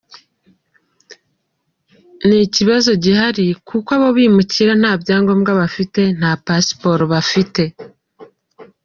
Ni 2.27 2.37
ikibazo 2.47 2.89
gihari 3.03 3.45
kuko 3.67 3.89
abo 3.97 4.09
bimukira 4.17 4.71
nta 4.81 4.93
byangombwa 5.01 5.51
bafite, 5.61 6.01
nta 6.19 6.31
pasiporo 6.45 7.03
bafite.” 7.13 7.63